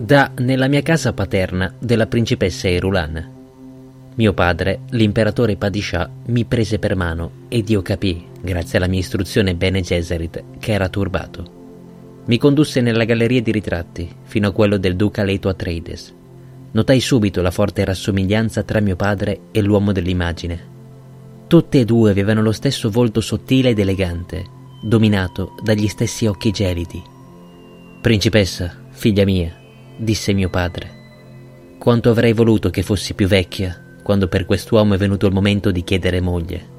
[0.00, 3.32] da Nella mia casa paterna della principessa Erulan.
[4.14, 9.54] Mio padre, l'imperatore Padishah, mi prese per mano ed io capii, grazie alla mia istruzione
[9.54, 12.22] Bene Gesserit, che era turbato.
[12.24, 16.14] Mi condusse nella galleria di ritratti, fino a quello del duca Leto Atreides.
[16.70, 20.68] Notai subito la forte rassomiglianza tra mio padre e l'uomo dell'immagine.
[21.46, 24.46] Tutte e due avevano lo stesso volto sottile ed elegante,
[24.80, 27.02] dominato dagli stessi occhi gelidi.
[28.00, 29.59] Principessa, figlia mia,
[30.00, 30.98] disse mio padre,
[31.78, 35.84] quanto avrei voluto che fossi più vecchia quando per quest'uomo è venuto il momento di
[35.84, 36.78] chiedere moglie.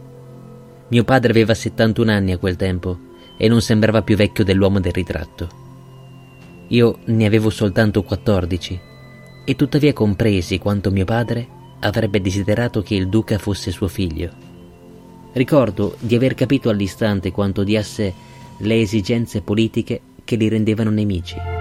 [0.88, 2.98] Mio padre aveva 71 anni a quel tempo
[3.38, 5.50] e non sembrava più vecchio dell'uomo del ritratto.
[6.70, 8.80] Io ne avevo soltanto 14
[9.46, 11.48] e tuttavia compresi quanto mio padre
[11.80, 14.30] avrebbe desiderato che il duca fosse suo figlio.
[15.34, 18.14] Ricordo di aver capito all'istante quanto odiasse
[18.58, 21.61] le esigenze politiche che li rendevano nemici.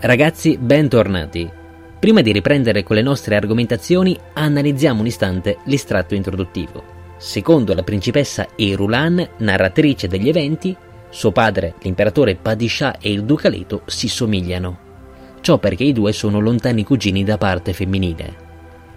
[0.00, 1.50] Ragazzi, bentornati.
[1.98, 6.84] Prima di riprendere con le nostre argomentazioni, analizziamo un istante l'estratto introduttivo.
[7.16, 10.76] Secondo la principessa Erulan, narratrice degli eventi,
[11.10, 14.78] suo padre, l'imperatore Padishah e il duca Leto si somigliano.
[15.40, 18.36] Ciò perché i due sono lontani cugini da parte femminile.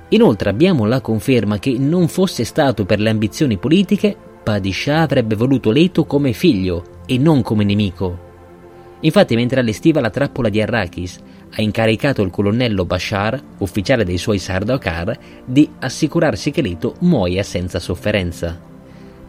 [0.09, 5.71] Inoltre abbiamo la conferma che non fosse stato per le ambizioni politiche, Padishah avrebbe voluto
[5.71, 8.29] Leto come figlio e non come nemico.
[9.01, 11.19] Infatti mentre allestiva la trappola di Arrakis,
[11.53, 17.79] ha incaricato il colonnello Bashar, ufficiale dei suoi Sardaukar, di assicurarsi che Leto muoia senza
[17.79, 18.57] sofferenza.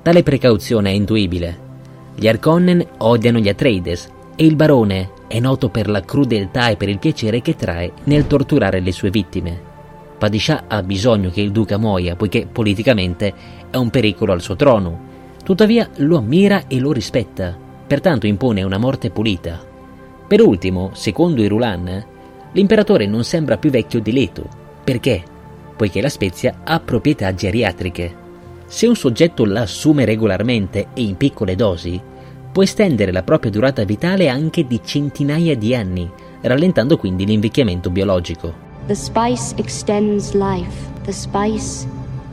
[0.02, 1.70] Tale precauzione è intuibile.
[2.14, 6.88] Gli Arconnen odiano gli Atreides e il barone è noto per la crudeltà e per
[6.88, 9.70] il piacere che trae nel torturare le sue vittime.
[10.18, 13.32] Padishah ha bisogno che il duca muoia poiché politicamente
[13.70, 15.10] è un pericolo al suo trono.
[15.42, 19.60] Tuttavia lo ammira e lo rispetta, pertanto impone una morte pulita.
[20.26, 22.06] Per ultimo, secondo Irulan,
[22.52, 24.44] l'imperatore non sembra più vecchio di Leto.
[24.82, 25.22] Perché?
[25.76, 28.20] Poiché la spezia ha proprietà geriatriche.
[28.66, 32.00] Se un soggetto la assume regolarmente e in piccole dosi,
[32.52, 36.10] può estendere la propria durata vitale anche di centinaia di anni,
[36.42, 38.70] rallentando quindi l'invecchiamento biologico.
[38.86, 41.86] The spice extends life, the spice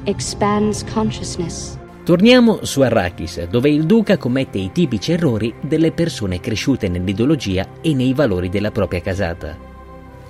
[0.05, 1.78] expands consciousness.
[2.09, 7.93] Torniamo su Arrakis, dove il duca commette i tipici errori delle persone cresciute nell'ideologia e
[7.93, 9.55] nei valori della propria casata.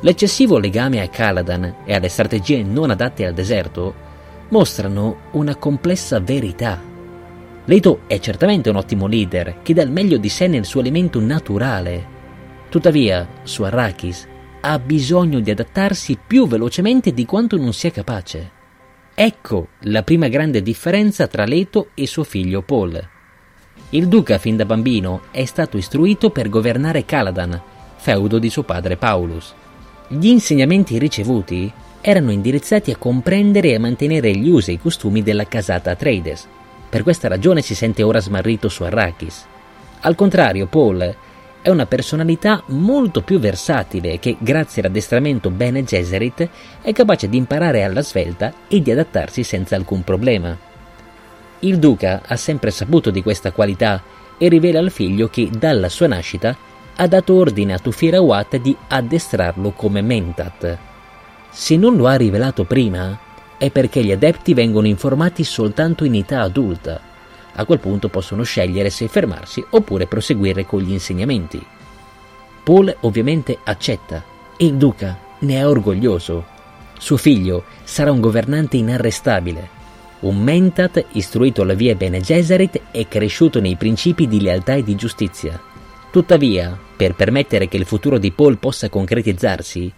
[0.01, 3.93] L'eccessivo legame a Caladan e alle strategie non adatte al deserto
[4.49, 6.81] mostrano una complessa verità.
[7.63, 11.21] Leto è certamente un ottimo leader che dà il meglio di sé nel suo elemento
[11.21, 12.05] naturale.
[12.67, 14.27] Tuttavia, su Arrakis
[14.59, 18.57] ha bisogno di adattarsi più velocemente di quanto non sia capace.
[19.21, 23.05] Ecco la prima grande differenza tra Leto e suo figlio Paul.
[23.89, 27.61] Il duca fin da bambino è stato istruito per governare Caladan,
[27.97, 29.53] feudo di suo padre Paulus.
[30.07, 31.69] Gli insegnamenti ricevuti
[31.99, 36.47] erano indirizzati a comprendere e mantenere gli usi e i costumi della casata Atreides.
[36.87, 39.45] Per questa ragione si sente ora smarrito su Arrakis.
[39.99, 41.13] Al contrario, Paul
[41.61, 46.47] è una personalità molto più versatile che, grazie all'addestramento Bene Gesserit,
[46.81, 50.57] è capace di imparare alla svelta e di adattarsi senza alcun problema.
[51.59, 54.01] Il duca ha sempre saputo di questa qualità
[54.37, 56.55] e rivela al figlio che, dalla sua nascita,
[56.95, 60.77] ha dato ordine a Tufirawat di addestrarlo come Mentat.
[61.49, 63.17] Se non lo ha rivelato prima,
[63.57, 67.08] è perché gli adepti vengono informati soltanto in età adulta.
[67.53, 71.63] A quel punto possono scegliere se fermarsi oppure proseguire con gli insegnamenti.
[72.63, 74.23] Paul ovviamente accetta
[74.55, 76.45] e il duca ne è orgoglioso.
[76.97, 79.77] Suo figlio sarà un governante inarrestabile,
[80.21, 84.95] un mentat istruito alla via Bene Gesserit e cresciuto nei principi di lealtà e di
[84.95, 85.59] giustizia.
[86.11, 89.93] Tuttavia, per permettere che il futuro di Paul possa concretizzarsi,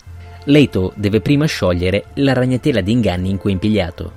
[0.46, 4.12] Leto deve prima sciogliere la ragnatela di inganni in cui è impigliato.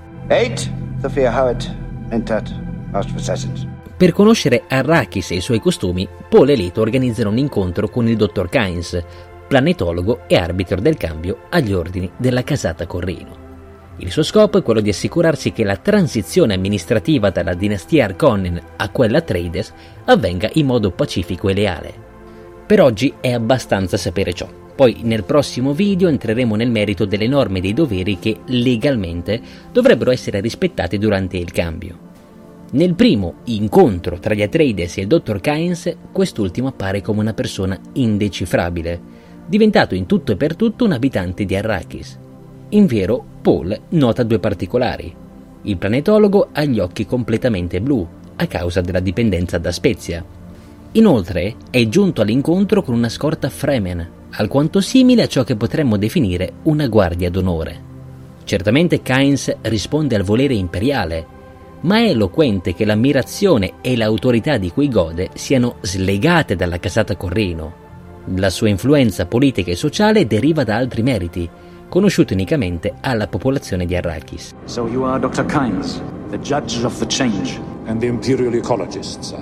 [3.96, 8.16] Per conoscere Arrakis e i suoi costumi, Paul e Leto organizzano un incontro con il
[8.16, 9.04] dottor Kynes,
[9.48, 13.42] planetologo e arbitro del cambio agli ordini della casata Corrino.
[13.98, 18.88] Il suo scopo è quello di assicurarsi che la transizione amministrativa dalla dinastia Arconnen a
[18.88, 19.72] quella Trades
[20.04, 21.94] avvenga in modo pacifico e leale.
[22.66, 24.48] Per oggi è abbastanza sapere ciò.
[24.74, 29.40] Poi nel prossimo video entreremo nel merito delle norme e dei doveri che legalmente
[29.70, 32.12] dovrebbero essere rispettati durante il cambio.
[32.72, 37.78] Nel primo incontro tra gli Atreides e il dottor Kynes, quest'ultimo appare come una persona
[37.92, 39.00] indecifrabile,
[39.46, 42.18] diventato in tutto e per tutto un abitante di Arrakis.
[42.70, 45.14] In vero, Paul nota due particolari.
[45.62, 48.06] Il planetologo ha gli occhi completamente blu,
[48.36, 50.24] a causa della dipendenza da Spezia.
[50.92, 56.54] Inoltre è giunto all'incontro con una scorta Fremen, alquanto simile a ciò che potremmo definire
[56.64, 57.92] una guardia d'onore.
[58.44, 61.26] Certamente Kynes risponde al volere imperiale,
[61.84, 67.82] ma è eloquente che l'ammirazione e l'autorità di cui gode siano slegate dalla casata Corrino.
[68.36, 71.48] La sua influenza politica e sociale deriva da altri meriti,
[71.88, 74.54] conosciuti unicamente alla popolazione di Arrakis.
[74.64, 75.44] So you are Dr.
[75.44, 76.00] Kynes,
[76.30, 77.60] the judge of the change.
[77.86, 79.36] And the imperial ecologist.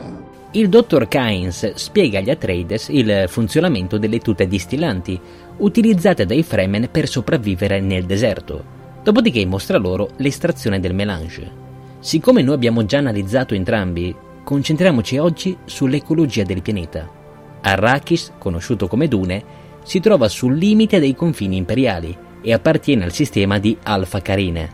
[0.51, 5.19] Il dottor Kynes spiega agli Atreides il funzionamento delle tute distillanti,
[5.59, 8.65] utilizzate dai Fremen per sopravvivere nel deserto.
[9.03, 11.62] Dopodiché mostra loro l'estrazione del melange.
[12.03, 14.13] Siccome noi abbiamo già analizzato entrambi,
[14.43, 17.09] concentriamoci oggi sull'ecologia del pianeta.
[17.61, 19.45] Arrakis, conosciuto come Dune,
[19.85, 24.69] si trova sul limite dei confini imperiali e appartiene al sistema di Alfa Carine.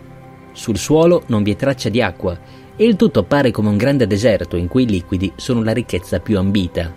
[0.52, 2.36] Sul suolo non vi è traccia di acqua
[2.75, 6.20] e il tutto appare come un grande deserto in cui i liquidi sono la ricchezza
[6.20, 6.90] più ambita.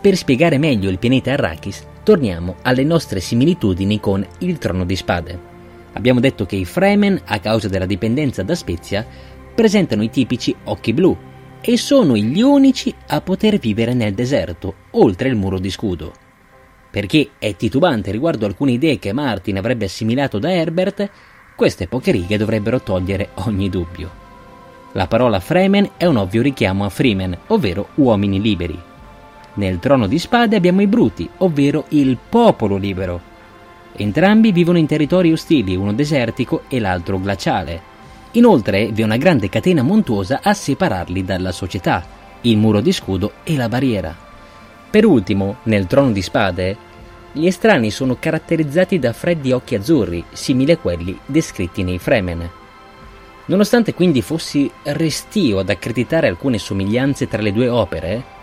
[0.00, 5.56] Per spiegare meglio il pianeta Arrakis, torniamo alle nostre similitudini con il Trono di Spade.
[5.94, 9.04] Abbiamo detto che i Fremen, a causa della dipendenza da Spezia,
[9.58, 11.16] presentano i tipici occhi blu
[11.60, 16.12] e sono gli unici a poter vivere nel deserto, oltre il muro di scudo.
[16.88, 21.10] Perché è titubante riguardo alcune idee che Martin avrebbe assimilato da Herbert,
[21.56, 24.08] queste poche righe dovrebbero togliere ogni dubbio.
[24.92, 28.80] La parola Fremen è un ovvio richiamo a Freemen, ovvero uomini liberi.
[29.54, 33.20] Nel trono di spade abbiamo i Bruti, ovvero il popolo libero.
[33.96, 37.96] Entrambi vivono in territori ostili, uno desertico e l'altro glaciale.
[38.32, 42.04] Inoltre vi è una grande catena montuosa a separarli dalla società,
[42.42, 44.14] il muro di scudo e la barriera.
[44.90, 46.76] Per ultimo, nel trono di spade,
[47.32, 52.50] gli estranei sono caratterizzati da freddi occhi azzurri, simili a quelli descritti nei Fremen.
[53.46, 58.36] Nonostante quindi fossi restio ad accreditare alcune somiglianze tra le due opere,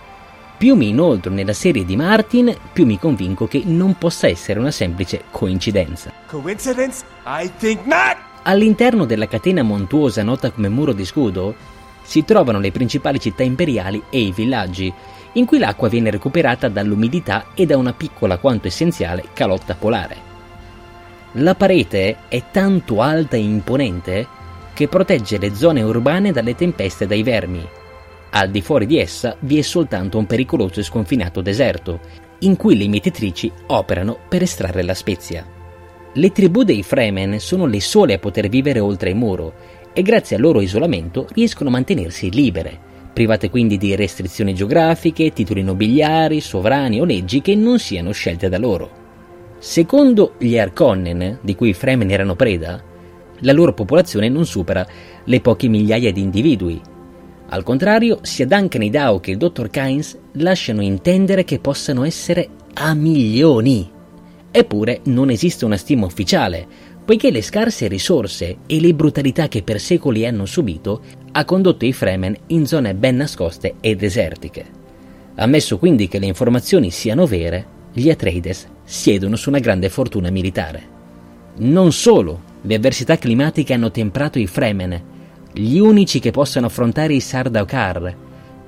[0.57, 4.71] più mi inoltro nella serie di Martin, più mi convinco che non possa essere una
[4.71, 6.11] semplice coincidenza.
[6.27, 7.03] Coincidence?
[7.25, 8.34] I think not!
[8.47, 11.55] All'interno della catena montuosa nota come Muro di Scudo
[12.03, 14.93] si trovano le principali città imperiali e i villaggi,
[15.33, 20.33] in cui l'acqua viene recuperata dall'umidità e da una piccola quanto essenziale calotta polare.
[21.33, 24.27] La parete è tanto alta e imponente
[24.75, 27.67] che protegge le zone urbane dalle tempeste e dai vermi.
[28.29, 31.99] Al di fuori di essa vi è soltanto un pericoloso e sconfinato deserto,
[32.39, 35.54] in cui le mietitrici operano per estrarre la spezia.
[36.17, 39.53] Le tribù dei Fremen sono le sole a poter vivere oltre il muro
[39.91, 42.79] e grazie al loro isolamento riescono a mantenersi libere,
[43.11, 48.57] private quindi di restrizioni geografiche, titoli nobiliari, sovrani o leggi che non siano scelte da
[48.57, 48.89] loro.
[49.57, 52.81] Secondo gli Arconnen, di cui i Fremen erano preda,
[53.39, 54.87] la loro popolazione non supera
[55.25, 56.79] le poche migliaia di individui.
[57.47, 62.47] Al contrario, sia Duncan e Dow che il dottor Kynes lasciano intendere che possano essere
[62.75, 63.91] a milioni.
[64.57, 66.65] Eppure non esiste una stima ufficiale,
[67.03, 71.01] poiché le scarse risorse e le brutalità che per secoli hanno subito
[71.33, 74.65] ha condotto i Fremen in zone ben nascoste e desertiche.
[75.35, 80.81] Ammesso quindi che le informazioni siano vere, gli Atreides siedono su una grande fortuna militare.
[81.57, 85.01] Non solo le avversità climatiche hanno temprato i Fremen,
[85.51, 88.15] gli unici che possano affrontare i Sardaukar,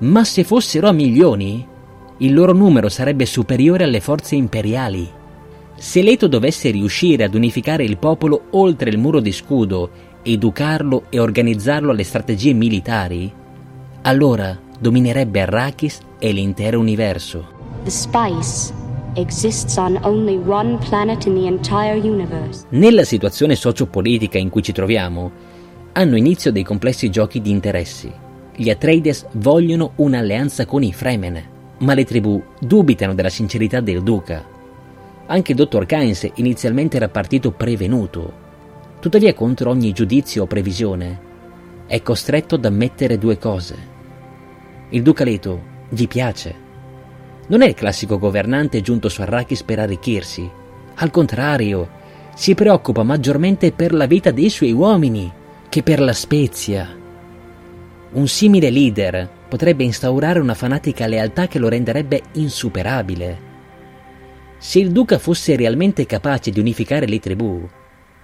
[0.00, 1.66] ma se fossero a milioni,
[2.18, 5.16] il loro numero sarebbe superiore alle forze imperiali.
[5.78, 9.90] Se Leto dovesse riuscire ad unificare il popolo oltre il muro di scudo,
[10.24, 13.32] educarlo e organizzarlo alle strategie militari,
[14.02, 17.46] allora dominerebbe Arrakis e l'intero universo.
[22.70, 25.30] Nella situazione sociopolitica in cui ci troviamo,
[25.92, 28.12] hanno inizio dei complessi giochi di interessi.
[28.54, 31.40] Gli Atreides vogliono un'alleanza con i Fremen,
[31.78, 34.56] ma le tribù dubitano della sincerità del duca.
[35.28, 38.46] Anche il dottor Kynes inizialmente era partito prevenuto.
[39.00, 41.20] Tuttavia, contro ogni giudizio o previsione,
[41.86, 43.76] è costretto ad ammettere due cose.
[44.90, 46.66] Il duca Leto gli piace
[47.48, 50.48] non è il classico governante giunto su Arrakis per arricchirsi.
[50.96, 51.96] Al contrario,
[52.34, 55.32] si preoccupa maggiormente per la vita dei suoi uomini
[55.68, 56.94] che per la spezia.
[58.10, 63.47] Un simile leader potrebbe instaurare una fanatica lealtà che lo renderebbe insuperabile.
[64.58, 67.66] Se il duca fosse realmente capace di unificare le tribù,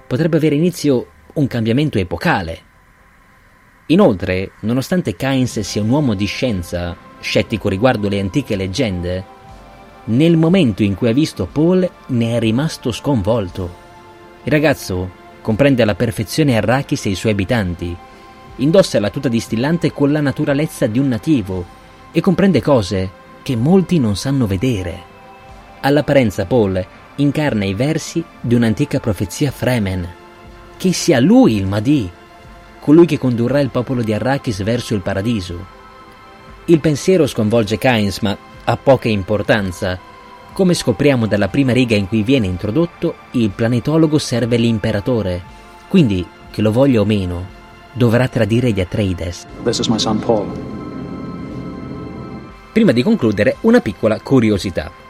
[0.06, 2.72] potrebbe avere inizio un cambiamento epocale.
[3.86, 9.24] Inoltre, nonostante Kynes sia un uomo di scienza scettico riguardo le antiche leggende,
[10.06, 13.82] nel momento in cui ha visto Paul ne è rimasto sconvolto.
[14.42, 17.96] Il ragazzo comprende alla perfezione Arrakis e i suoi abitanti,
[18.56, 21.64] indossa la tuta distillante con la naturalezza di un nativo
[22.10, 23.10] e comprende cose
[23.42, 25.12] che molti non sanno vedere.
[25.86, 26.82] All'apparenza Paul
[27.16, 30.08] incarna i versi di un'antica profezia Fremen,
[30.78, 32.10] che sia lui il Mahdi,
[32.80, 35.66] colui che condurrà il popolo di Arrakis verso il paradiso.
[36.66, 39.98] Il pensiero sconvolge Kynes, ma ha poca importanza.
[40.54, 45.42] Come scopriamo dalla prima riga in cui viene introdotto, il planetologo serve l'imperatore,
[45.88, 47.46] quindi, che lo voglia o meno,
[47.92, 49.46] dovrà tradire gli Atreides.
[52.72, 55.03] Prima di concludere, una piccola curiosità.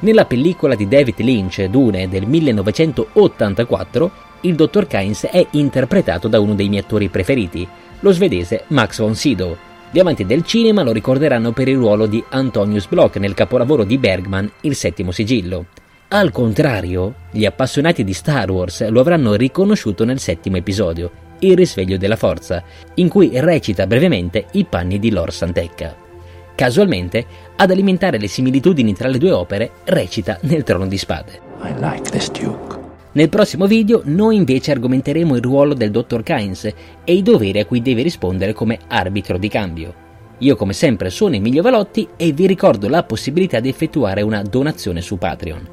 [0.00, 4.10] Nella pellicola di David Lynch, Dune, del 1984,
[4.42, 7.66] il dottor Kynes è interpretato da uno dei miei attori preferiti,
[8.00, 9.56] lo svedese Max von Sydow.
[9.90, 13.98] Gli amanti del cinema lo ricorderanno per il ruolo di Antonius Bloch nel capolavoro di
[13.98, 15.66] Bergman Il settimo sigillo.
[16.08, 21.96] Al contrario, gli appassionati di Star Wars lo avranno riconosciuto nel settimo episodio, Il risveglio
[21.96, 22.62] della forza,
[22.94, 26.06] in cui recita brevemente i panni di Lor Santecca.
[26.58, 27.24] Casualmente,
[27.54, 31.40] ad alimentare le similitudini tra le due opere, recita nel Trono di Spade.
[31.62, 32.10] I like.
[33.12, 36.64] Nel prossimo video noi invece argomenteremo il ruolo del dottor Kynes
[37.04, 39.94] e i doveri a cui deve rispondere come arbitro di cambio.
[40.38, 45.00] Io come sempre sono Emilio Valotti e vi ricordo la possibilità di effettuare una donazione
[45.00, 45.64] su Patreon.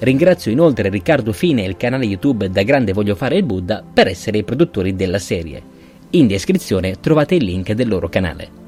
[0.00, 4.08] Ringrazio inoltre Riccardo Fine e il canale YouTube Da Grande Voglio Fare il Buddha per
[4.08, 5.62] essere i produttori della serie.
[6.10, 8.63] In descrizione trovate il link del loro canale.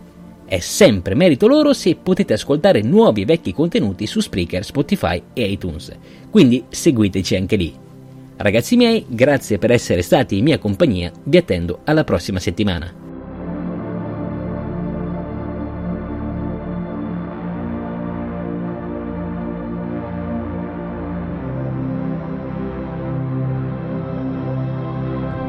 [0.49, 5.51] È sempre merito loro se potete ascoltare nuovi e vecchi contenuti su Spreaker, Spotify e
[5.51, 5.91] iTunes,
[6.31, 7.75] quindi seguiteci anche lì.
[8.37, 13.06] Ragazzi miei, grazie per essere stati in mia compagnia, vi attendo alla prossima settimana.